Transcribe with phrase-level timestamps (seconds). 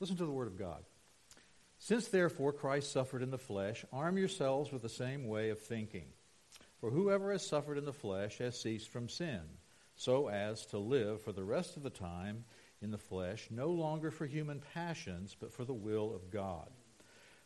[0.00, 0.84] Listen to the word of God.
[1.78, 6.06] Since therefore Christ suffered in the flesh, arm yourselves with the same way of thinking.
[6.80, 9.40] For whoever has suffered in the flesh has ceased from sin,
[9.94, 12.44] so as to live for the rest of the time
[12.82, 16.68] in the flesh, no longer for human passions, but for the will of God.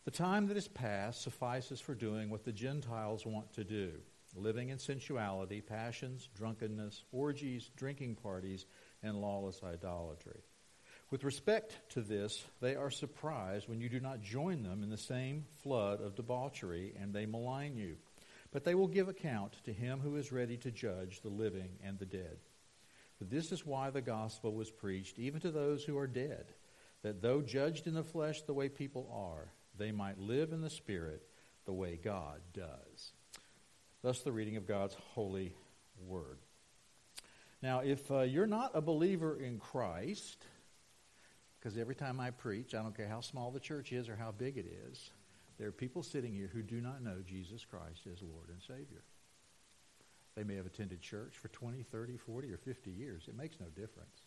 [0.04, 3.92] The time that is past suffices for doing what the Gentiles want to do
[4.36, 8.64] living in sensuality, passions, drunkenness, orgies, drinking parties,
[9.02, 10.40] and lawless idolatry.
[11.10, 14.96] With respect to this, they are surprised when you do not join them in the
[14.96, 17.96] same flood of debauchery, and they malign you.
[18.52, 21.98] But they will give account to him who is ready to judge the living and
[21.98, 22.38] the dead.
[23.20, 26.46] This is why the gospel was preached, even to those who are dead,
[27.02, 30.70] that though judged in the flesh the way people are, they might live in the
[30.70, 31.22] spirit
[31.66, 33.12] the way God does.
[34.02, 35.54] Thus, the reading of God's holy
[36.06, 36.38] word.
[37.62, 40.42] Now, if uh, you're not a believer in Christ,
[41.60, 44.32] because every time I preach, I don't care how small the church is or how
[44.32, 45.10] big it is,
[45.58, 49.02] there are people sitting here who do not know Jesus Christ as Lord and Savior.
[50.34, 53.24] They may have attended church for 20, 30, 40, or 50 years.
[53.28, 54.22] It makes no difference.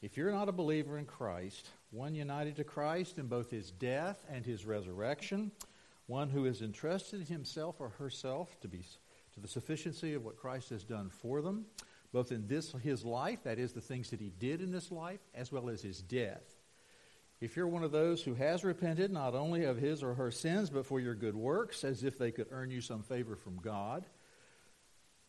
[0.00, 4.24] If you're not a believer in Christ, one united to Christ in both his death
[4.28, 5.52] and his resurrection,
[6.08, 8.82] one who has entrusted himself or herself to be
[9.34, 11.66] to the sufficiency of what Christ has done for them,
[12.12, 15.20] both in this his life, that is the things that he did in this life,
[15.34, 16.56] as well as his death.
[17.40, 20.70] If you're one of those who has repented not only of his or her sins,
[20.70, 24.06] but for your good works, as if they could earn you some favor from God,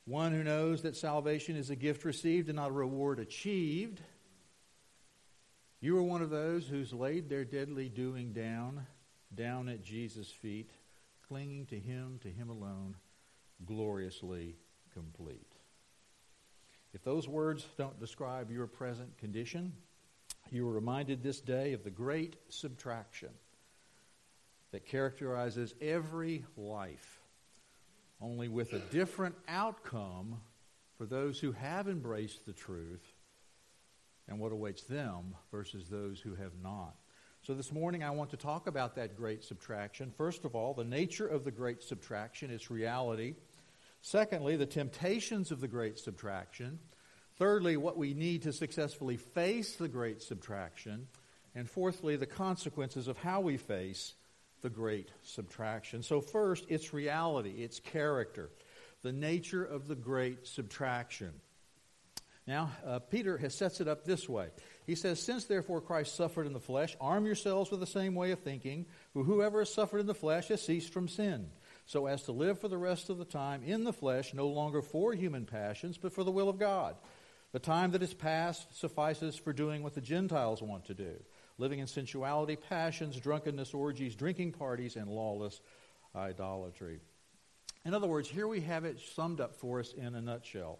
[0.06, 4.02] one who knows that salvation is a gift received and not a reward achieved,
[5.80, 8.86] you are one of those who's laid their deadly doing down,
[9.34, 10.70] down at Jesus' feet,
[11.28, 12.96] clinging to him, to him alone,
[13.66, 14.56] gloriously
[14.94, 15.53] complete.
[16.94, 19.74] If those words don't describe your present condition,
[20.52, 23.30] you are reminded this day of the great subtraction
[24.72, 27.20] that characterizes every life,
[28.22, 30.40] only with a different outcome
[30.98, 33.14] for those who have embraced the truth
[34.28, 36.96] and what awaits them versus those who have not.
[37.42, 40.14] So, this morning I want to talk about that great subtraction.
[40.16, 43.36] First of all, the nature of the great subtraction, its reality.
[44.06, 46.78] Secondly, the temptations of the great subtraction.
[47.38, 51.08] Thirdly, what we need to successfully face the great subtraction.
[51.56, 54.14] And fourthly, the consequences of how we face
[54.62, 56.04] the great subtraction.
[56.04, 58.50] So, first, its reality, its character,
[59.04, 61.32] the nature of the great subtraction.
[62.46, 64.50] Now, uh, Peter has sets it up this way.
[64.86, 68.32] He says, Since therefore Christ suffered in the flesh, arm yourselves with the same way
[68.32, 71.48] of thinking, for whoever has suffered in the flesh has ceased from sin,
[71.86, 74.82] so as to live for the rest of the time in the flesh, no longer
[74.82, 76.96] for human passions, but for the will of God.
[77.52, 81.16] The time that is past suffices for doing what the Gentiles want to do
[81.60, 85.62] living in sensuality, passions, drunkenness, orgies, drinking parties, and lawless
[86.16, 87.00] idolatry.
[87.86, 90.80] In other words, here we have it summed up for us in a nutshell.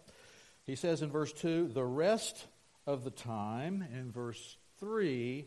[0.64, 2.46] He says in verse 2, the rest
[2.86, 5.46] of the time, in verse 3,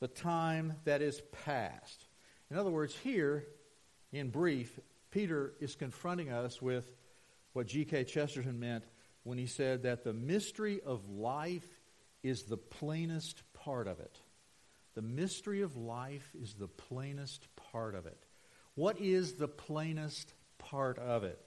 [0.00, 2.04] the time that is past.
[2.50, 3.44] In other words, here,
[4.12, 4.78] in brief,
[5.16, 6.92] Peter is confronting us with
[7.54, 8.04] what G.K.
[8.04, 8.84] Chesterton meant
[9.22, 11.80] when he said that the mystery of life
[12.22, 14.20] is the plainest part of it.
[14.94, 18.26] The mystery of life is the plainest part of it.
[18.74, 21.40] What is the plainest part of it?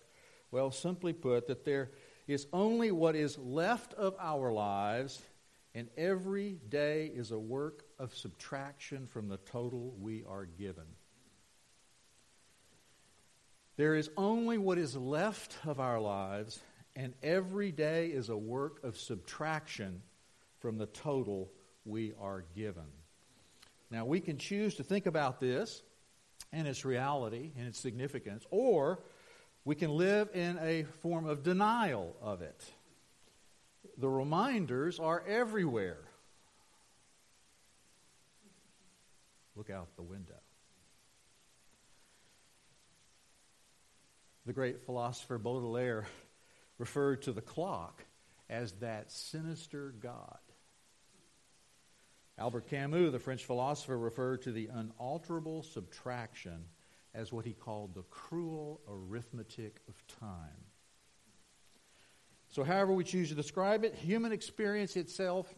[0.49, 1.91] Well, simply put, that there
[2.25, 5.21] is only what is left of our lives,
[5.75, 10.85] and every day is a work of subtraction from the total we are given.
[13.79, 16.59] There is only what is left of our lives,
[16.97, 20.01] and every day is a work of subtraction
[20.59, 21.49] from the total
[21.85, 22.91] we are given.
[23.89, 25.81] Now, we can choose to think about this
[26.51, 28.99] and its reality and its significance, or
[29.63, 32.61] we can live in a form of denial of it.
[33.97, 36.01] The reminders are everywhere.
[39.55, 40.35] Look out the window.
[44.49, 46.07] The great philosopher Baudelaire
[46.79, 48.03] referred to the clock
[48.49, 50.39] as that sinister God.
[52.35, 56.65] Albert Camus, the French philosopher, referred to the unalterable subtraction
[57.13, 60.65] as what he called the cruel arithmetic of time.
[62.49, 65.53] So, however we choose to describe it, human experience itself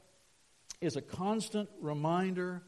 [0.81, 2.61] is a constant reminder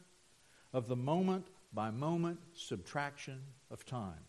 [0.72, 4.24] of the moment by moment subtraction of time.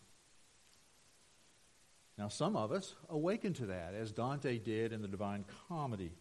[2.18, 6.12] Now, some of us awaken to that, as Dante did in the Divine Comedy,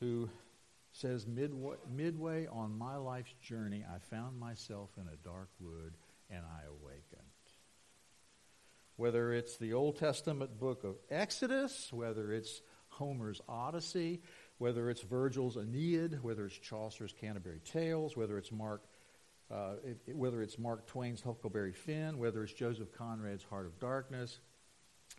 [0.00, 0.28] who
[0.92, 5.94] says midway, midway on my life's journey, I found myself in a dark wood
[6.28, 7.22] and I awakened.
[8.96, 14.20] Whether it's the Old Testament book of Exodus, whether it's Homer's Odyssey,
[14.58, 18.82] whether it's Virgil's Aeneid, whether it's Chaucer's Canterbury Tales, whether it's Mark,
[19.50, 24.40] uh, it, whether it's Mark Twain's Huckleberry Finn, whether it's Joseph Conrad's Heart of Darkness,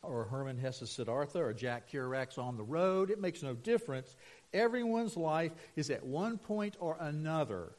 [0.03, 4.15] or Hermann Hesse's Siddhartha, or Jack Kerouac's On the Road, it makes no difference.
[4.53, 7.73] Everyone's life is at one point or another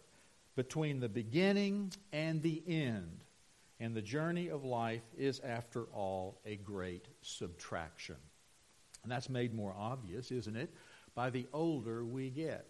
[0.54, 3.24] between the beginning and the end.
[3.80, 8.16] And the journey of life is, after all, a great subtraction.
[9.02, 10.72] And that's made more obvious, isn't it,
[11.14, 12.66] by the older we get.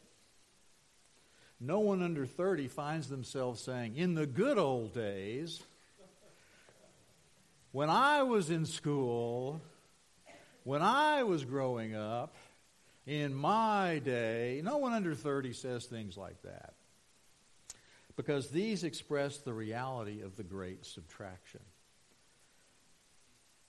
[1.61, 5.63] No one under 30 finds themselves saying, In the good old days,
[7.73, 9.61] when I was in school,
[10.65, 12.37] when I was growing up,
[13.07, 16.75] in my day, no one under 30 says things like that.
[18.15, 21.61] Because these express the reality of the great subtraction.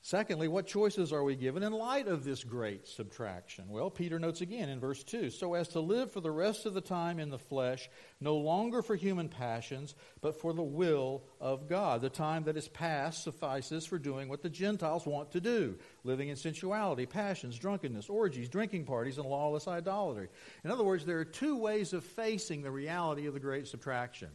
[0.05, 3.69] Secondly, what choices are we given in light of this great subtraction?
[3.69, 6.73] Well, Peter notes again in verse 2 so as to live for the rest of
[6.73, 7.89] the time in the flesh,
[8.19, 12.01] no longer for human passions, but for the will of God.
[12.01, 16.27] The time that is past suffices for doing what the Gentiles want to do living
[16.27, 20.27] in sensuality, passions, drunkenness, orgies, drinking parties, and lawless idolatry.
[20.65, 24.31] In other words, there are two ways of facing the reality of the great subtraction,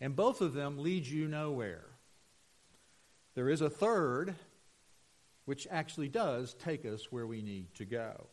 [0.00, 1.84] and both of them lead you nowhere.
[3.40, 4.34] There is a third,
[5.46, 8.26] which actually does take us where we need to go.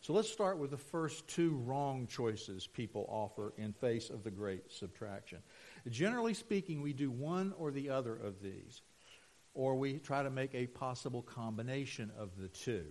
[0.00, 4.30] So let's start with the first two wrong choices people offer in face of the
[4.30, 5.40] great subtraction.
[5.90, 8.80] Generally speaking, we do one or the other of these,
[9.52, 12.86] or we try to make a possible combination of the two.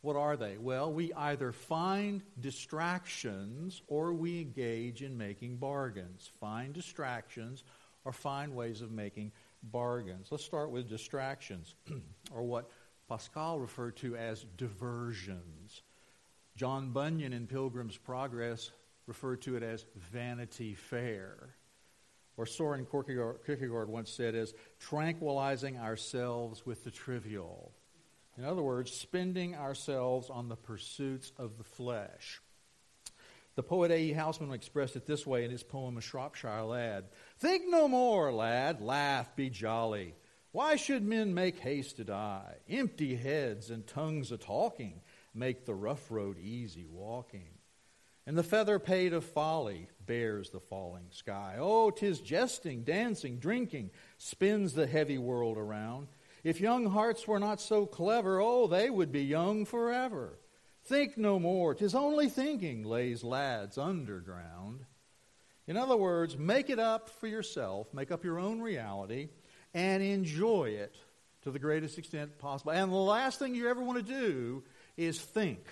[0.00, 0.56] What are they?
[0.56, 6.30] Well, we either find distractions or we engage in making bargains.
[6.40, 7.64] Find distractions
[8.06, 10.28] or find ways of making bargains.
[10.30, 11.74] Let's start with distractions,
[12.32, 12.70] or what
[13.08, 15.82] Pascal referred to as diversions.
[16.56, 18.70] John Bunyan in Pilgrim's Progress
[19.06, 21.54] referred to it as Vanity Fair.
[22.36, 27.72] Or Soren Kierkegaard, once said as tranquilizing ourselves with the trivial.
[28.38, 32.40] In other words, spending ourselves on the pursuits of the flesh.
[33.54, 34.14] The poet A.E.
[34.14, 37.04] Housman expressed it this way in his poem, A Shropshire Lad
[37.38, 40.14] Think no more, lad, laugh, be jolly.
[40.52, 42.56] Why should men make haste to die?
[42.68, 45.00] Empty heads and tongues a talking
[45.34, 47.48] make the rough road easy walking.
[48.26, 51.56] And the feather paid of folly bears the falling sky.
[51.58, 56.08] Oh, tis jesting, dancing, drinking spins the heavy world around.
[56.44, 60.38] If young hearts were not so clever, oh, they would be young forever.
[60.84, 61.74] Think no more.
[61.74, 64.84] Tis only thinking lays lads underground.
[65.66, 69.28] In other words, make it up for yourself, make up your own reality,
[69.74, 70.94] and enjoy it
[71.42, 72.72] to the greatest extent possible.
[72.72, 74.64] And the last thing you ever want to do
[74.96, 75.64] is think.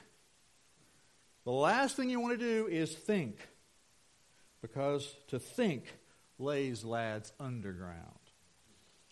[1.45, 3.37] The last thing you want to do is think.
[4.62, 5.85] Because to think
[6.39, 7.97] lays lads underground.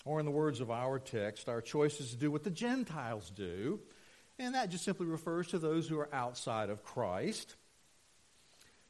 [0.05, 3.31] Or, in the words of our text, our choice is to do what the Gentiles
[3.31, 3.81] do
[4.39, 7.57] and that just simply refers to those who are outside of Christ.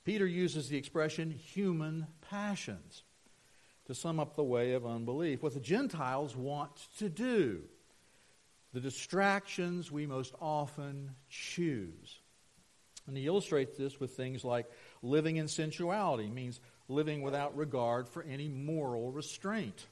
[0.05, 3.02] Peter uses the expression human passions
[3.87, 5.43] to sum up the way of unbelief.
[5.43, 7.62] What the Gentiles want to do,
[8.73, 12.19] the distractions we most often choose.
[13.07, 14.71] And he illustrates this with things like
[15.02, 19.87] living in sensuality, means living without regard for any moral restraint.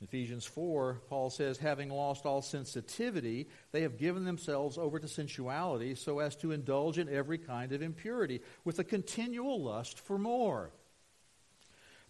[0.00, 5.94] Ephesians 4, Paul says, having lost all sensitivity, they have given themselves over to sensuality
[5.94, 10.70] so as to indulge in every kind of impurity with a continual lust for more.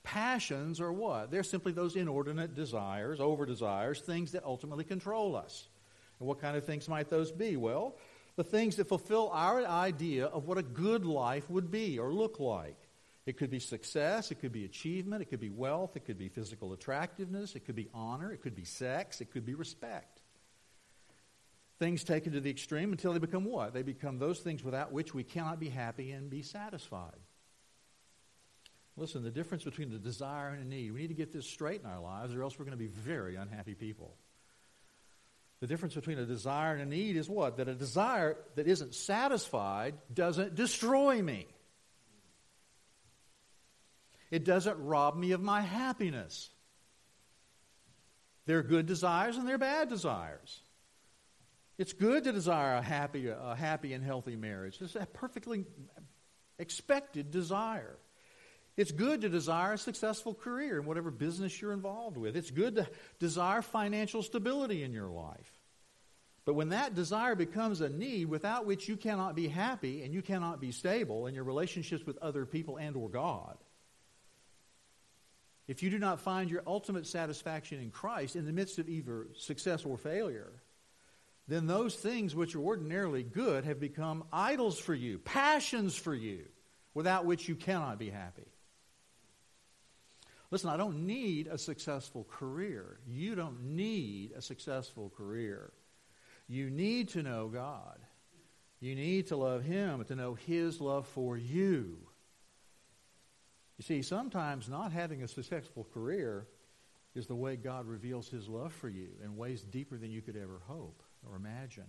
[0.02, 1.30] Passions are what?
[1.30, 5.68] They're simply those inordinate desires, over desires, things that ultimately control us.
[6.18, 7.56] And what kind of things might those be?
[7.56, 7.96] Well,
[8.36, 12.40] the things that fulfill our idea of what a good life would be or look
[12.40, 12.76] like.
[13.26, 16.28] It could be success, it could be achievement, it could be wealth, it could be
[16.28, 20.20] physical attractiveness, it could be honor, it could be sex, it could be respect.
[21.78, 23.72] Things taken to the extreme until they become what?
[23.72, 27.18] They become those things without which we cannot be happy and be satisfied.
[28.96, 31.80] Listen, the difference between the desire and a need, we need to get this straight
[31.80, 34.14] in our lives, or else we're going to be very unhappy people.
[35.60, 37.56] The difference between a desire and a need is what?
[37.56, 41.46] That a desire that isn't satisfied doesn't destroy me.
[44.34, 46.50] It doesn't rob me of my happiness.
[48.46, 50.60] There are good desires and there are bad desires.
[51.78, 54.78] It's good to desire a happy, a happy and healthy marriage.
[54.80, 55.66] It's a perfectly
[56.58, 57.96] expected desire.
[58.76, 62.36] It's good to desire a successful career in whatever business you're involved with.
[62.36, 62.88] It's good to
[63.20, 65.60] desire financial stability in your life.
[66.44, 70.22] But when that desire becomes a need without which you cannot be happy and you
[70.22, 73.56] cannot be stable in your relationships with other people and or God,
[75.66, 79.28] if you do not find your ultimate satisfaction in Christ in the midst of either
[79.36, 80.52] success or failure,
[81.48, 86.44] then those things which are ordinarily good have become idols for you, passions for you,
[86.94, 88.46] without which you cannot be happy.
[90.50, 92.98] Listen, I don't need a successful career.
[93.06, 95.72] You don't need a successful career.
[96.46, 97.98] You need to know God.
[98.80, 101.96] You need to love Him, to know His love for you.
[103.78, 106.46] You see, sometimes not having a successful career
[107.14, 110.36] is the way God reveals His love for you in ways deeper than you could
[110.36, 111.86] ever hope or imagine.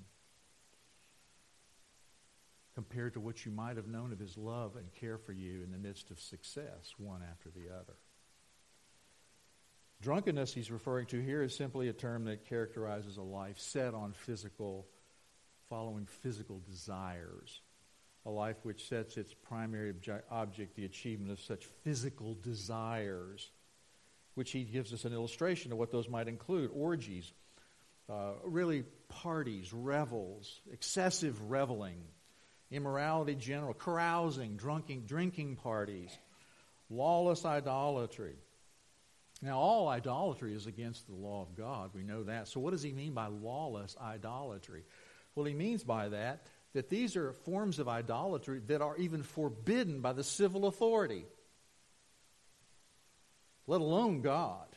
[2.74, 5.72] Compared to what you might have known of His love and care for you in
[5.72, 7.96] the midst of success, one after the other.
[10.02, 14.14] Drunkenness he's referring to here is simply a term that characterizes a life set on
[14.14, 14.86] physical,
[15.70, 17.62] following physical desires.
[18.26, 19.94] A life which sets its primary
[20.32, 23.52] object the achievement of such physical desires,
[24.34, 27.32] which he gives us an illustration of what those might include orgies,
[28.10, 32.02] uh, really parties, revels, excessive reveling,
[32.72, 36.18] immorality general, carousing, drunking, drinking parties,
[36.90, 38.36] lawless idolatry.
[39.42, 41.92] Now, all idolatry is against the law of God.
[41.94, 42.48] We know that.
[42.48, 44.84] So, what does he mean by lawless idolatry?
[45.36, 50.02] Well, he means by that that these are forms of idolatry that are even forbidden
[50.02, 51.26] by the civil authority,
[53.66, 54.68] let alone God.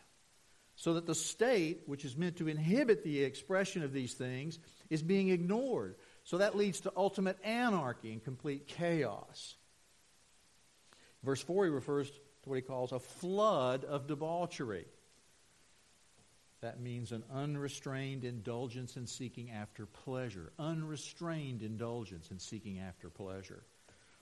[0.76, 5.02] So that the state, which is meant to inhibit the expression of these things, is
[5.02, 5.96] being ignored.
[6.22, 9.56] So that leads to ultimate anarchy and complete chaos.
[11.24, 14.84] Verse 4, he refers to what he calls a flood of debauchery.
[16.60, 20.52] That means an unrestrained indulgence in seeking after pleasure.
[20.58, 23.62] Unrestrained indulgence in seeking after pleasure.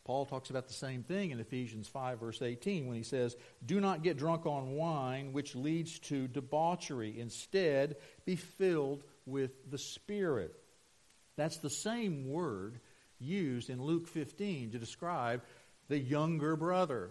[0.05, 3.81] Paul talks about the same thing in Ephesians 5, verse 18, when he says, Do
[3.81, 7.19] not get drunk on wine, which leads to debauchery.
[7.19, 10.55] Instead, be filled with the Spirit.
[11.37, 12.79] That's the same word
[13.19, 15.43] used in Luke 15 to describe
[15.89, 17.11] the younger brother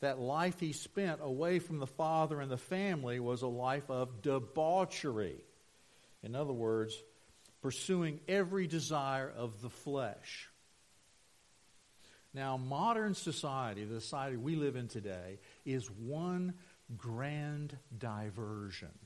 [0.00, 4.22] that life he spent away from the father and the family was a life of
[4.22, 5.44] debauchery.
[6.22, 6.94] In other words,
[7.62, 10.48] pursuing every desire of the flesh.
[12.32, 16.54] Now, modern society, the society we live in today, is one
[16.96, 18.96] grand diversion.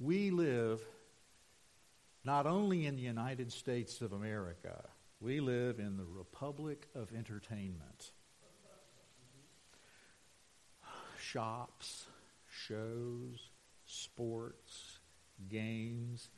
[0.00, 0.84] We live
[2.24, 4.84] not only in the United States of America,
[5.20, 8.10] we live in the Republic of Entertainment
[11.24, 12.06] shops,
[12.66, 13.50] shows,
[13.86, 14.98] sports,
[15.48, 16.28] games,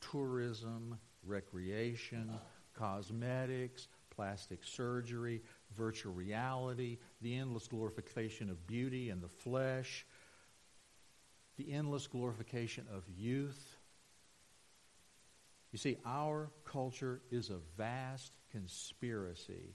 [0.00, 2.32] tourism, recreation,
[2.74, 5.42] cosmetics, plastic surgery,
[5.76, 10.06] virtual reality, the endless glorification of beauty and the flesh,
[11.56, 13.76] the endless glorification of youth.
[15.72, 19.74] You see, our culture is a vast conspiracy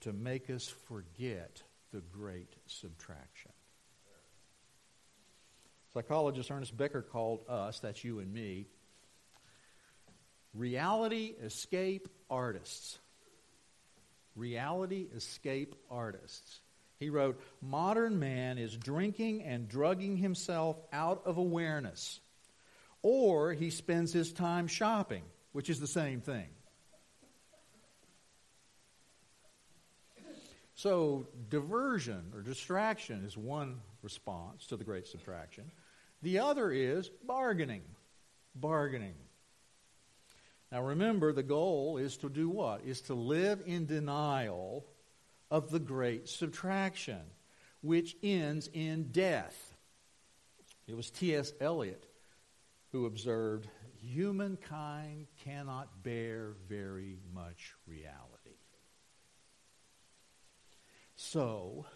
[0.00, 3.52] to make us forget the great subtraction.
[5.98, 8.66] Psychologist Ernest Becker called us, that's you and me,
[10.54, 13.00] reality escape artists.
[14.36, 16.60] Reality escape artists.
[17.00, 22.20] He wrote, Modern man is drinking and drugging himself out of awareness,
[23.02, 26.46] or he spends his time shopping, which is the same thing.
[30.76, 35.72] So, diversion or distraction is one response to the great subtraction.
[36.22, 37.82] The other is bargaining.
[38.54, 39.14] Bargaining.
[40.70, 42.84] Now, remember, the goal is to do what?
[42.84, 44.84] Is to live in denial
[45.50, 47.20] of the great subtraction,
[47.80, 49.74] which ends in death.
[50.86, 51.52] It was T.S.
[51.60, 52.04] Eliot
[52.92, 53.68] who observed
[54.00, 58.56] humankind cannot bear very much reality.
[61.16, 61.86] So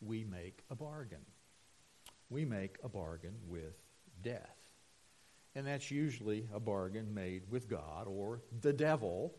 [0.00, 1.24] we make a bargain.
[2.28, 3.76] We make a bargain with
[4.22, 4.56] death.
[5.54, 9.34] And that's usually a bargain made with God or the devil.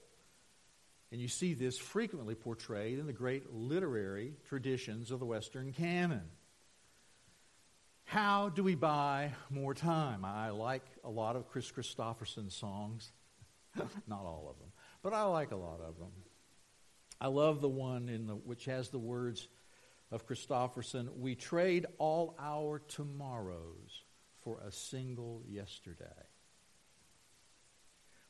[1.11, 6.23] And you see this frequently portrayed in the great literary traditions of the Western canon.
[8.05, 10.23] How do we buy more time?
[10.23, 13.11] I like a lot of Chris Kristofferson songs.
[14.07, 14.71] Not all of them,
[15.03, 16.11] but I like a lot of them.
[17.19, 19.47] I love the one in the, which has the words
[20.11, 24.03] of Kristofferson We trade all our tomorrows
[24.43, 26.05] for a single yesterday.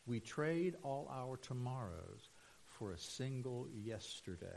[0.05, 2.29] We trade all our tomorrows
[2.65, 4.47] for a single yesterday.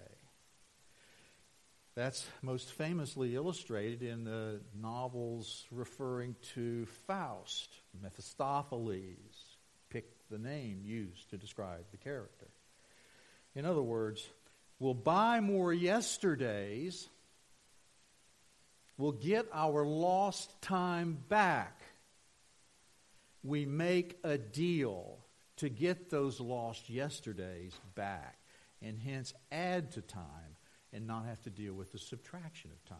[1.97, 7.69] That's most famously illustrated in the novels referring to Faust,
[8.00, 9.59] Mephistopheles.
[9.91, 12.47] Pick the name used to describe the character.
[13.57, 14.29] In other words,
[14.81, 17.09] we'll buy more yesterdays,
[18.99, 21.81] we'll get our lost time back.
[23.45, 25.19] We make a deal
[25.59, 28.39] to get those lost yesterdays back
[28.83, 30.57] and hence add to time
[30.93, 32.99] and not have to deal with the subtraction of time.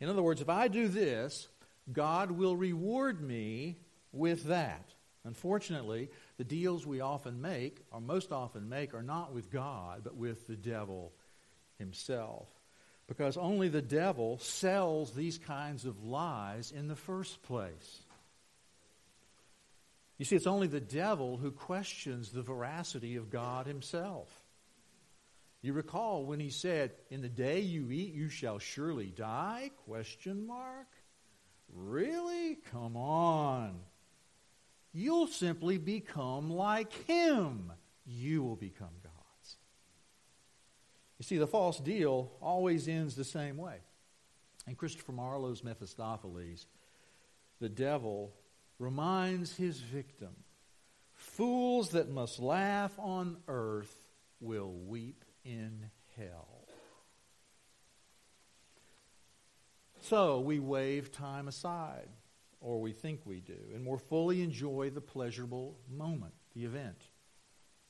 [0.00, 1.48] In other words, if I do this,
[1.92, 3.78] God will reward me
[4.12, 4.94] with that.
[5.24, 10.16] Unfortunately, the deals we often make, or most often make, are not with God, but
[10.16, 11.12] with the devil
[11.78, 12.48] himself.
[13.06, 18.02] Because only the devil sells these kinds of lies in the first place.
[20.16, 24.28] You see, it's only the devil who questions the veracity of God himself.
[25.60, 30.46] You recall when he said, "In the day you eat, you shall surely die?" Question
[30.46, 30.88] mark.
[31.68, 32.56] Really?
[32.70, 33.84] Come on.
[34.92, 37.72] You'll simply become like him.
[38.06, 39.56] You will become gods.
[41.18, 43.76] You see, the false deal always ends the same way.
[44.66, 46.66] In Christopher Marlowe's Mephistopheles,
[47.60, 48.32] the devil
[48.78, 50.34] reminds his victim
[51.18, 53.94] fools that must laugh on earth
[54.40, 56.48] will weep in hell.
[60.02, 62.08] So we wave time aside,
[62.60, 67.08] or we think we do, and more fully enjoy the pleasurable moment, the event.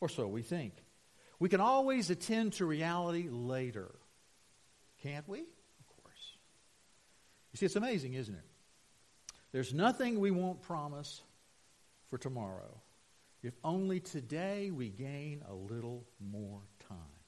[0.01, 0.75] Or so we think.
[1.39, 3.95] We can always attend to reality later.
[5.03, 5.41] Can't we?
[5.41, 6.37] Of course.
[7.53, 8.45] You see, it's amazing, isn't it?
[9.53, 11.23] There's nothing we won't promise
[12.11, 12.81] for tomorrow
[13.43, 17.19] if only today we gain a little more time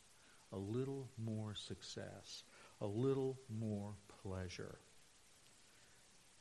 [0.53, 2.45] a little more success,
[2.81, 4.79] a little more pleasure.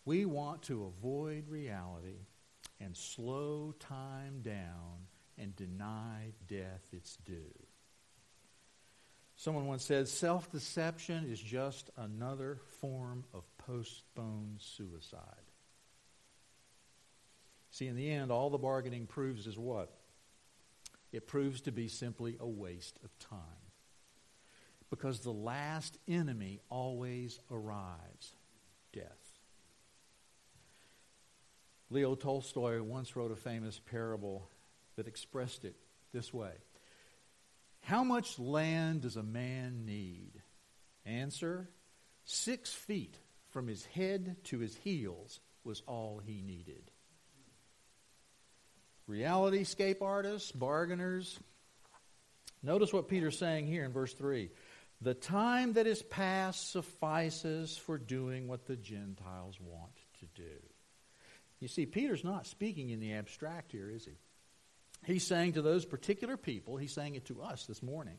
[0.05, 2.25] We want to avoid reality
[2.79, 5.07] and slow time down
[5.37, 7.53] and deny death its due.
[9.35, 15.21] Someone once said self deception is just another form of postponed suicide.
[17.71, 19.93] See, in the end, all the bargaining proves is what?
[21.11, 23.39] It proves to be simply a waste of time
[24.89, 28.33] because the last enemy always arrives
[28.91, 29.28] death.
[31.89, 34.47] Leo Tolstoy once wrote a famous parable
[34.95, 35.75] that expressed it
[36.13, 36.51] this way
[37.81, 40.41] How much land does a man need?
[41.05, 41.69] Answer
[42.31, 43.17] Six feet
[43.49, 46.91] from his head to his heels was all he needed.
[49.07, 51.39] Reality scape artists, bargainers.
[52.61, 54.51] Notice what Peter's saying here in verse 3.
[55.01, 60.68] The time that is past suffices for doing what the Gentiles want to do.
[61.59, 64.17] You see, Peter's not speaking in the abstract here, is he?
[65.05, 68.17] He's saying to those particular people, he's saying it to us this morning,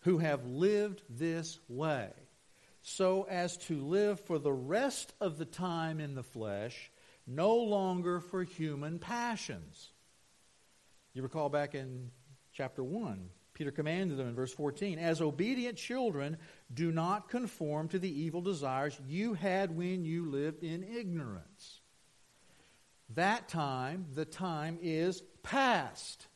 [0.00, 2.10] who have lived this way,
[2.82, 6.90] so as to live for the rest of the time in the flesh,
[7.26, 9.90] no longer for human passions.
[11.12, 12.10] You recall back in
[12.52, 16.36] chapter 1, Peter commanded them in verse 14 As obedient children,
[16.72, 21.80] do not conform to the evil desires you had when you lived in ignorance.
[23.14, 26.26] That time, the time is past.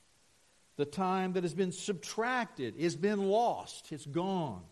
[0.77, 4.63] The time that has been subtracted, has been lost, it's gone.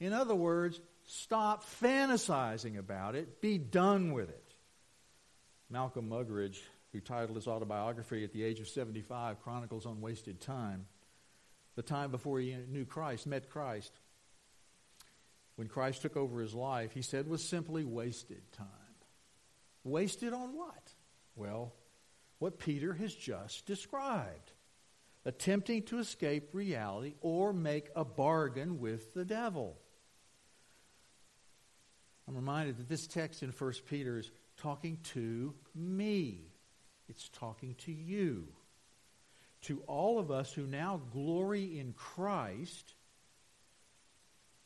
[0.00, 4.54] In other words, stop fantasizing about it, be done with it.
[5.70, 6.58] Malcolm Muggeridge
[6.94, 10.86] who titled his autobiography at the age of 75, Chronicles on Wasted Time,
[11.74, 13.92] the time before he knew Christ, met Christ.
[15.56, 18.83] When Christ took over his life, he said was simply wasted time.
[19.84, 20.92] Wasted on what?
[21.36, 21.74] Well,
[22.38, 24.52] what Peter has just described
[25.24, 29.78] attempting to escape reality or make a bargain with the devil.
[32.28, 36.52] I'm reminded that this text in 1 Peter is talking to me.
[37.08, 38.48] It's talking to you.
[39.62, 42.94] To all of us who now glory in Christ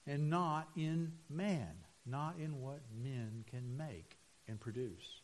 [0.07, 1.70] and not in man,
[2.07, 4.17] not in what men can make
[4.48, 5.20] and produce.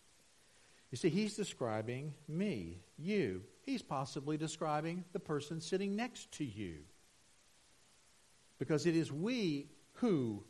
[0.90, 3.42] You see, he's describing me, you.
[3.62, 6.76] He's possibly describing the person sitting next to you.
[8.58, 10.44] Because it is we who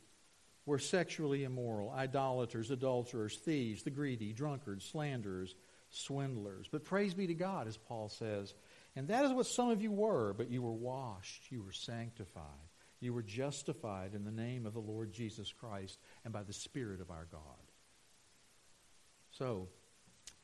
[0.66, 5.54] were sexually immoral, idolaters, adulterers, thieves, the greedy, drunkards, slanderers,
[5.90, 6.68] swindlers.
[6.70, 8.54] But praise be to God, as Paul says.
[8.96, 12.44] And that is what some of you were, but you were washed, you were sanctified,
[13.00, 17.00] you were justified in the name of the Lord Jesus Christ and by the Spirit
[17.00, 17.40] of our God.
[19.36, 19.66] So,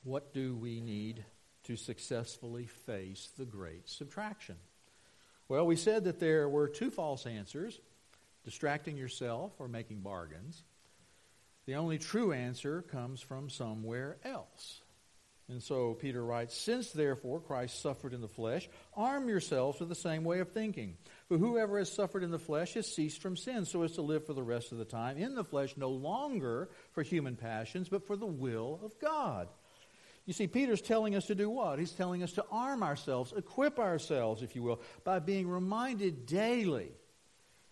[0.02, 1.24] what do we need
[1.64, 4.56] to successfully face the great subtraction?
[5.48, 7.80] Well, we said that there were two false answers
[8.44, 10.64] distracting yourself or making bargains.
[11.66, 14.80] The only true answer comes from somewhere else.
[15.50, 19.96] And so Peter writes, Since therefore Christ suffered in the flesh, arm yourselves with the
[19.96, 20.96] same way of thinking.
[21.28, 24.24] For whoever has suffered in the flesh has ceased from sin, so as to live
[24.24, 28.06] for the rest of the time in the flesh, no longer for human passions, but
[28.06, 29.48] for the will of God.
[30.24, 31.80] You see, Peter's telling us to do what?
[31.80, 36.92] He's telling us to arm ourselves, equip ourselves, if you will, by being reminded daily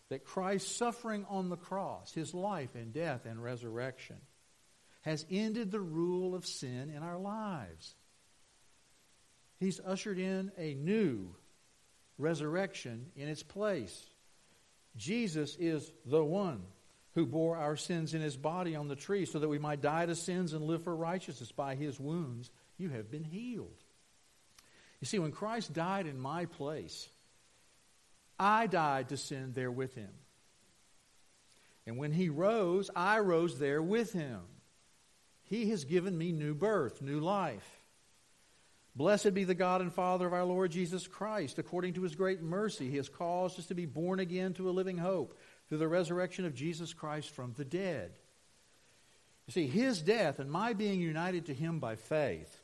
[0.08, 4.16] that Christ's suffering on the cross, his life and death and resurrection,
[5.08, 7.94] has ended the rule of sin in our lives.
[9.58, 11.34] He's ushered in a new
[12.18, 14.06] resurrection in its place.
[14.96, 16.62] Jesus is the one
[17.14, 20.04] who bore our sins in his body on the tree so that we might die
[20.04, 21.52] to sins and live for righteousness.
[21.52, 23.82] By his wounds, you have been healed.
[25.00, 27.08] You see, when Christ died in my place,
[28.38, 30.10] I died to sin there with him.
[31.86, 34.40] And when he rose, I rose there with him.
[35.48, 37.68] He has given me new birth, new life.
[38.94, 41.58] Blessed be the God and Father of our Lord Jesus Christ.
[41.58, 44.72] According to his great mercy, he has caused us to be born again to a
[44.72, 48.10] living hope through the resurrection of Jesus Christ from the dead.
[49.46, 52.54] You see, his death and my being united to him by faith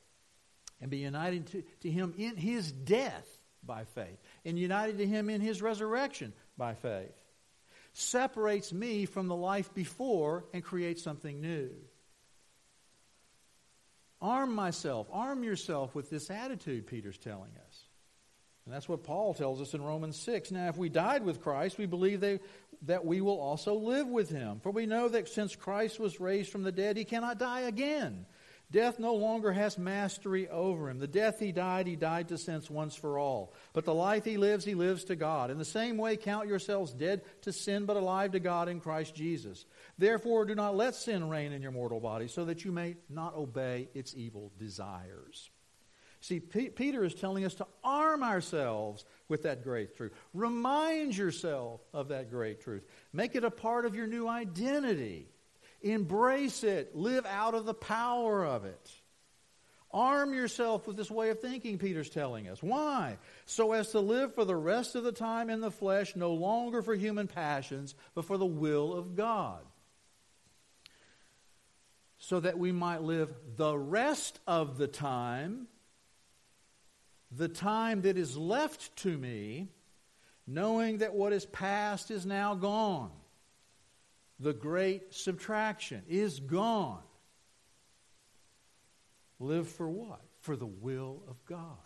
[0.81, 3.29] and be united to, to him in his death
[3.63, 7.15] by faith and united to him in his resurrection by faith
[7.95, 11.71] separates me from the life before and creates something new.
[14.25, 17.83] Arm myself, arm yourself with this attitude, Peter's telling us.
[18.65, 20.51] And that's what Paul tells us in Romans 6.
[20.51, 22.41] Now, if we died with Christ, we believe they,
[22.87, 24.61] that we will also live with him.
[24.61, 28.25] For we know that since Christ was raised from the dead, he cannot die again.
[28.75, 30.99] Death no longer has mastery over him.
[30.99, 33.55] The death he died, he died to sin once for all.
[33.73, 35.53] But the life he lives, he lives to God.
[35.53, 39.15] In the same way, count yourselves dead to sin, but alive to God in Christ
[39.15, 39.65] Jesus.
[39.97, 43.37] Therefore, do not let sin reign in your mortal body, so that you may not
[43.37, 45.51] obey its evil desires.
[46.21, 50.15] See, P- Peter is telling us to arm ourselves with that great truth.
[50.33, 52.83] Remind yourself of that great truth.
[53.13, 55.29] Make it a part of your new identity.
[55.85, 56.97] Embrace it.
[56.97, 58.91] Live out of the power of it.
[59.93, 62.63] Arm yourself with this way of thinking, Peter's telling us.
[62.63, 63.19] Why?
[63.45, 66.81] So as to live for the rest of the time in the flesh, no longer
[66.81, 69.61] for human passions, but for the will of God.
[72.17, 75.69] So that we might live the rest of the time,
[77.31, 79.69] the time that is left to me,
[80.47, 83.13] knowing that what is past is now gone
[84.39, 87.03] the great subtraction is gone.
[89.39, 90.21] Live for what?
[90.41, 91.79] For the will of God.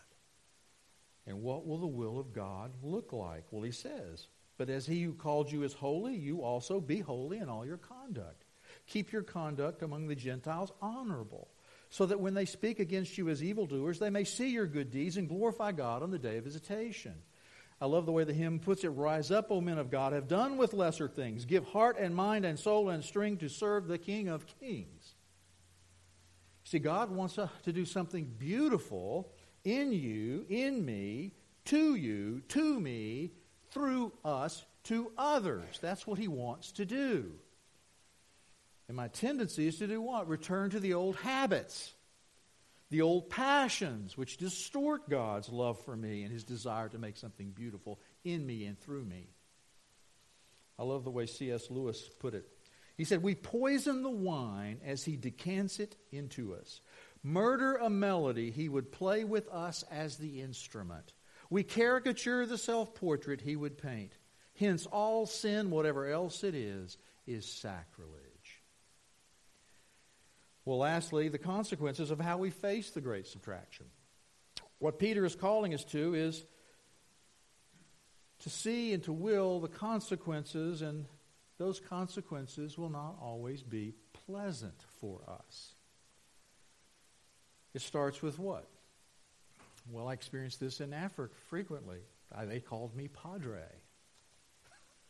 [1.27, 3.45] And what will the will of God look like?
[3.51, 7.39] Well, he says, But as he who called you is holy, you also be holy
[7.39, 8.45] in all your conduct.
[8.87, 11.49] Keep your conduct among the Gentiles honorable,
[11.91, 15.17] so that when they speak against you as evildoers, they may see your good deeds
[15.17, 17.15] and glorify God on the day of visitation.
[17.81, 20.27] I love the way the hymn puts it Rise up, O men of God, have
[20.27, 21.45] done with lesser things.
[21.45, 25.14] Give heart and mind and soul and strength to serve the King of kings.
[26.64, 29.33] See, God wants to do something beautiful
[29.64, 31.35] in you, in me,
[31.67, 33.33] to you, to me,
[33.71, 35.79] through us, to others.
[35.81, 37.33] That's what He wants to do.
[38.88, 40.29] And my tendency is to do what?
[40.29, 41.93] Return to the old habits
[42.90, 47.51] the old passions which distort God's love for me and his desire to make something
[47.51, 49.29] beautiful in me and through me.
[50.79, 51.70] I love the way C.S.
[51.70, 52.48] Lewis put it.
[52.96, 56.81] He said, We poison the wine as he decants it into us.
[57.22, 61.12] Murder a melody he would play with us as the instrument.
[61.51, 64.12] We caricature the self portrait he would paint.
[64.59, 66.96] Hence, all sin, whatever else it is,
[67.27, 68.28] is sacrilege.
[70.68, 73.87] Well, lastly, the consequences of how we face the great subtraction.
[74.81, 76.44] What Peter is calling us to is
[78.40, 81.07] to see and to will the consequences and
[81.57, 83.94] those consequences will not always be
[84.26, 85.72] pleasant for us.
[87.72, 88.68] It starts with what?
[89.90, 92.00] Well, I experienced this in Africa frequently.
[92.31, 93.64] I, they called me Padre.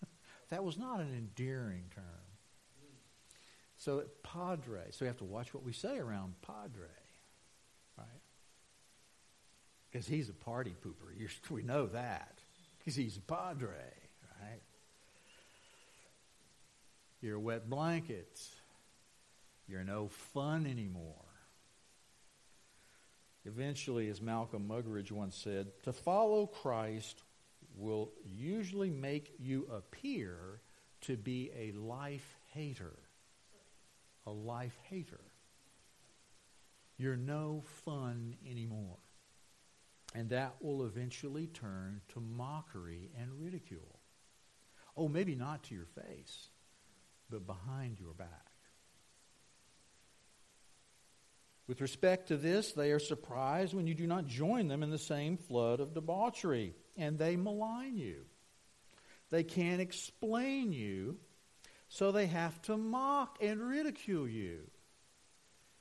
[0.50, 2.27] that was not an endearing term.
[3.78, 4.82] So, Padre.
[4.90, 6.88] So, we have to watch what we say around Padre,
[7.96, 8.06] right?
[9.90, 11.16] Because he's a party pooper.
[11.16, 12.38] You're, we know that.
[12.78, 13.68] Because he's a Padre,
[14.40, 14.62] right?
[17.20, 18.40] You're a wet blanket.
[19.68, 21.14] You're no fun anymore.
[23.44, 27.22] Eventually, as Malcolm Muggeridge once said, to follow Christ
[27.76, 30.60] will usually make you appear
[31.02, 32.92] to be a life hater.
[34.28, 35.22] A life hater.
[36.98, 38.98] You're no fun anymore.
[40.14, 44.00] And that will eventually turn to mockery and ridicule.
[44.98, 46.48] Oh, maybe not to your face,
[47.30, 48.28] but behind your back.
[51.66, 54.98] With respect to this, they are surprised when you do not join them in the
[54.98, 58.26] same flood of debauchery, and they malign you.
[59.30, 61.16] They can't explain you,
[61.88, 64.60] so they have to mock and ridicule you.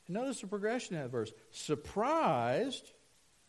[0.08, 1.32] Notice the progression of that verse.
[1.52, 2.91] Surprised,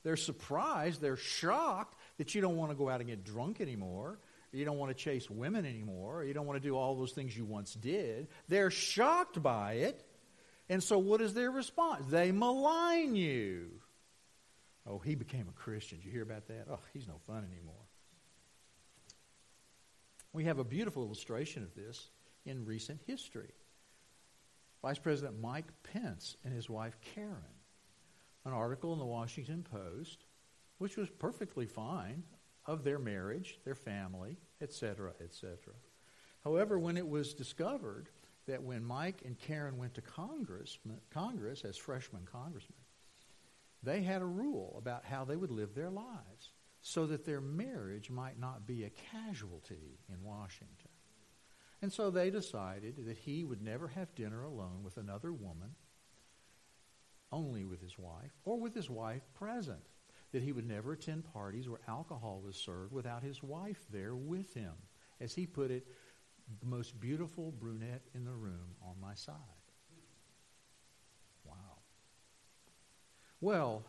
[0.02, 4.18] they're surprised, they're shocked that you don't want to go out and get drunk anymore,
[4.52, 7.36] you don't want to chase women anymore, you don't want to do all those things
[7.36, 8.28] you once did.
[8.48, 10.04] They're shocked by it.
[10.68, 12.06] And so, what is their response?
[12.06, 13.70] They malign you.
[14.86, 15.98] Oh, he became a Christian.
[15.98, 16.66] Did you hear about that?
[16.70, 17.74] Oh, he's no fun anymore.
[20.32, 22.08] We have a beautiful illustration of this
[22.48, 23.52] in recent history.
[24.82, 27.36] Vice President Mike Pence and his wife Karen.
[28.44, 30.24] An article in the Washington Post,
[30.78, 32.22] which was perfectly fine,
[32.64, 35.56] of their marriage, their family, etc., etc.
[36.44, 38.08] However, when it was discovered
[38.46, 40.78] that when Mike and Karen went to Congress,
[41.10, 42.78] Congress as freshman congressmen,
[43.82, 48.10] they had a rule about how they would live their lives so that their marriage
[48.10, 50.87] might not be a casualty in Washington.
[51.80, 55.76] And so they decided that he would never have dinner alone with another woman,
[57.30, 59.80] only with his wife, or with his wife present.
[60.32, 64.52] That he would never attend parties where alcohol was served without his wife there with
[64.52, 64.74] him.
[65.20, 65.86] As he put it,
[66.60, 69.34] the most beautiful brunette in the room on my side.
[71.44, 71.54] Wow.
[73.40, 73.84] Well,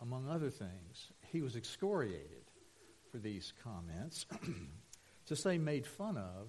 [0.00, 2.50] among other things, he was excoriated
[3.12, 4.26] for these comments.
[5.26, 6.48] to say made fun of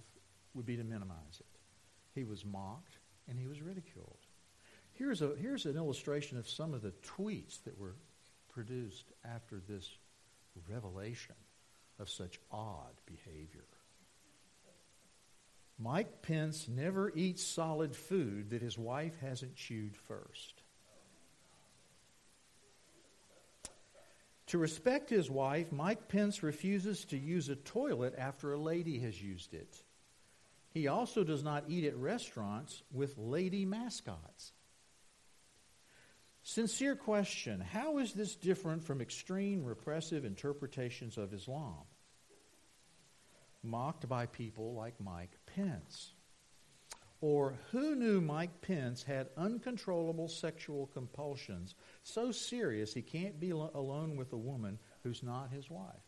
[0.55, 1.45] would be to minimize it.
[2.13, 4.17] He was mocked and he was ridiculed.
[4.93, 7.95] Here's, a, here's an illustration of some of the tweets that were
[8.53, 9.89] produced after this
[10.69, 11.35] revelation
[11.99, 13.65] of such odd behavior.
[15.77, 20.63] Mike Pence never eats solid food that his wife hasn't chewed first.
[24.47, 29.21] To respect his wife, Mike Pence refuses to use a toilet after a lady has
[29.21, 29.83] used it.
[30.75, 34.51] He also does not eat at restaurants with lady mascots.
[36.43, 41.85] Sincere question How is this different from extreme repressive interpretations of Islam?
[43.63, 46.11] Mocked by people like Mike Pence.
[47.21, 54.17] Or who knew Mike Pence had uncontrollable sexual compulsions so serious he can't be alone
[54.17, 56.04] with a woman who's not his wife?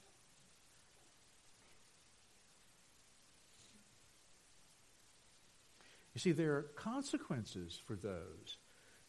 [6.17, 8.58] You see, there are consequences for those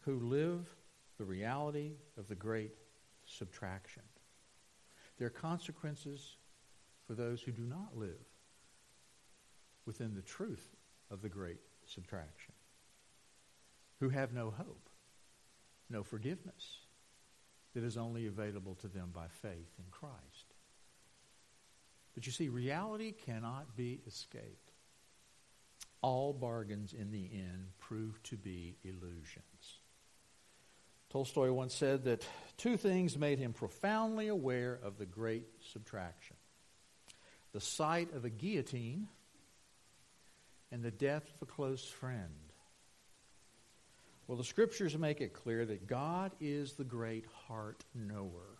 [0.00, 0.68] who live
[1.16, 2.72] the reality of the great
[3.24, 4.02] subtraction.
[5.16, 6.36] There are consequences
[7.06, 8.26] for those who do not live
[9.86, 10.76] within the truth
[11.10, 12.52] of the great subtraction,
[14.00, 14.90] who have no hope,
[15.88, 16.80] no forgiveness
[17.72, 20.52] that is only available to them by faith in Christ.
[22.14, 24.67] But you see, reality cannot be escaped.
[26.00, 29.80] All bargains in the end prove to be illusions.
[31.10, 36.36] Tolstoy once said that two things made him profoundly aware of the great subtraction
[37.52, 39.08] the sight of a guillotine
[40.70, 42.52] and the death of a close friend.
[44.26, 48.58] Well, the scriptures make it clear that God is the great heart knower.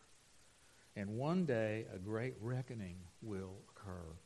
[0.96, 4.16] And one day a great reckoning will occur.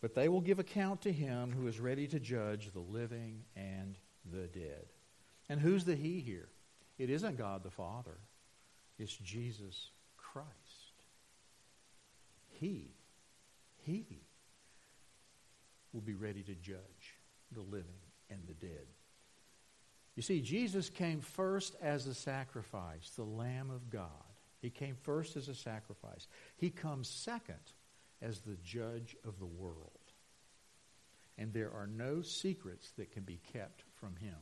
[0.00, 3.96] But they will give account to him who is ready to judge the living and
[4.30, 4.86] the dead.
[5.48, 6.48] And who's the he here?
[6.98, 8.18] It isn't God the Father,
[8.98, 10.46] it's Jesus Christ.
[12.48, 12.90] He,
[13.78, 14.22] He
[15.92, 17.16] will be ready to judge
[17.52, 18.86] the living and the dead.
[20.14, 24.08] You see, Jesus came first as a sacrifice, the Lamb of God.
[24.60, 26.28] He came first as a sacrifice.
[26.56, 27.56] He comes second
[28.22, 29.90] as the judge of the world.
[31.38, 34.36] And there are no secrets that can be kept from him.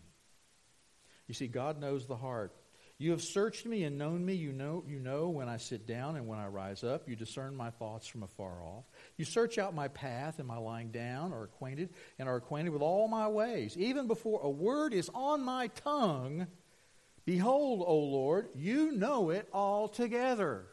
[1.28, 2.52] You see, God knows the heart.
[3.00, 4.34] You have searched me and known me.
[4.34, 7.08] You know, you know when I sit down and when I rise up.
[7.08, 8.84] You discern my thoughts from afar off.
[9.16, 12.82] You search out my path and my lying down, are acquainted and are acquainted with
[12.82, 13.76] all my ways.
[13.76, 16.48] Even before a word is on my tongue,
[17.24, 20.66] behold, O Lord, you know it altogether.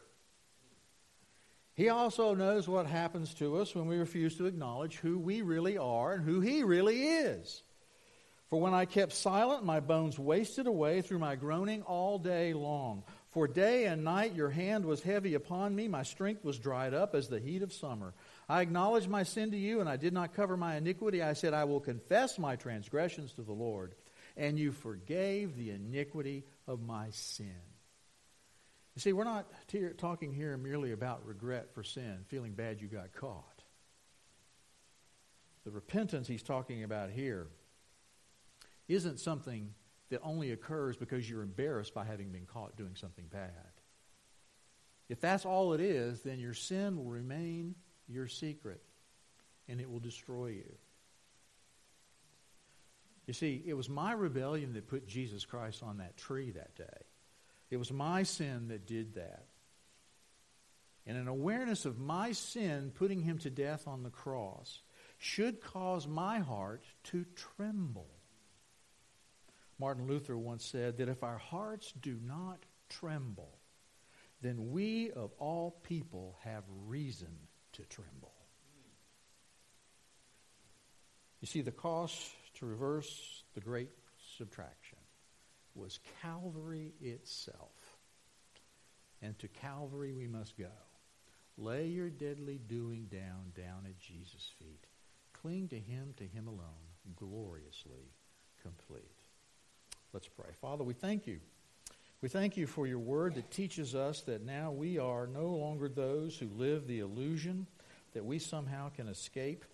[1.76, 5.76] He also knows what happens to us when we refuse to acknowledge who we really
[5.76, 7.62] are and who He really is.
[8.48, 13.02] For when I kept silent, my bones wasted away through my groaning all day long.
[13.30, 17.14] For day and night your hand was heavy upon me, my strength was dried up
[17.14, 18.14] as the heat of summer.
[18.48, 21.22] I acknowledged my sin to you, and I did not cover my iniquity.
[21.22, 23.94] I said, I will confess my transgressions to the Lord,
[24.36, 27.65] and you forgave the iniquity of my sin.
[28.96, 29.46] You see, we're not
[29.98, 33.62] talking here merely about regret for sin, feeling bad you got caught.
[35.64, 37.48] The repentance he's talking about here
[38.88, 39.74] isn't something
[40.08, 43.50] that only occurs because you're embarrassed by having been caught doing something bad.
[45.10, 47.74] If that's all it is, then your sin will remain
[48.08, 48.80] your secret
[49.68, 50.72] and it will destroy you.
[53.26, 57.04] You see, it was my rebellion that put Jesus Christ on that tree that day.
[57.70, 59.46] It was my sin that did that.
[61.06, 64.80] And an awareness of my sin putting him to death on the cross
[65.18, 67.24] should cause my heart to
[67.56, 68.08] tremble.
[69.78, 73.58] Martin Luther once said that if our hearts do not tremble,
[74.42, 77.34] then we of all people have reason
[77.72, 78.32] to tremble.
[81.40, 83.90] You see, the cost to reverse the great
[84.38, 84.85] subtraction
[85.76, 87.98] was Calvary itself.
[89.22, 90.70] And to Calvary we must go.
[91.58, 94.86] Lay your deadly doing down, down at Jesus' feet.
[95.32, 96.60] Cling to him, to him alone,
[97.16, 98.12] gloriously
[98.62, 99.04] complete.
[100.12, 100.50] Let's pray.
[100.60, 101.40] Father, we thank you.
[102.22, 105.88] We thank you for your word that teaches us that now we are no longer
[105.88, 107.66] those who live the illusion
[108.14, 109.64] that we somehow can escape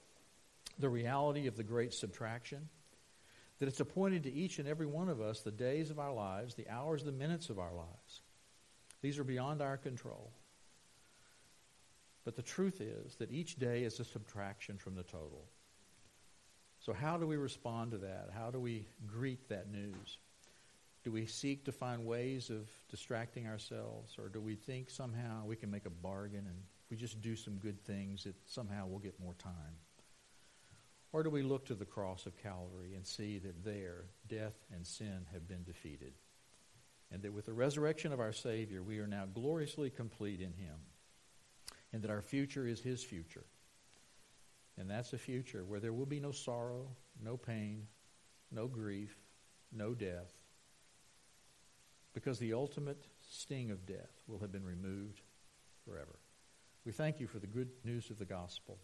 [0.79, 2.69] the reality of the great subtraction
[3.59, 6.55] that it's appointed to each and every one of us the days of our lives,
[6.55, 8.23] the hours, the minutes of our lives.
[9.03, 10.33] These are beyond our control.
[12.25, 15.45] But the truth is that each day is a subtraction from the total.
[16.79, 18.31] So, how do we respond to that?
[18.35, 20.19] How do we greet that news?
[21.05, 25.57] Do we seek to find ways of distracting ourselves, or do we think somehow we
[25.57, 29.01] can make a bargain and if we just do some good things, that somehow we'll
[29.01, 29.77] get more time?
[31.13, 34.87] Or do we look to the cross of Calvary and see that there death and
[34.87, 36.15] sin have been defeated?
[37.11, 40.77] And that with the resurrection of our Savior, we are now gloriously complete in Him.
[41.93, 43.45] And that our future is His future.
[44.79, 46.87] And that's a future where there will be no sorrow,
[47.23, 47.87] no pain,
[48.51, 49.15] no grief,
[49.71, 50.33] no death.
[52.15, 55.21] Because the ultimate sting of death will have been removed
[55.85, 56.19] forever.
[56.87, 58.79] We thank you for the good news of the gospel.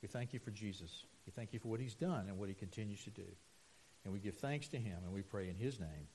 [0.00, 1.04] We thank you for Jesus.
[1.26, 3.26] We thank you for what he's done and what he continues to do.
[4.04, 6.08] And we give thanks to him, and we pray in his name.